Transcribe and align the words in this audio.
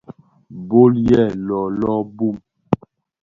Bòl 0.69 0.93
yêê 1.07 1.25
lôlôo 1.47 2.01
bum. 2.15 2.37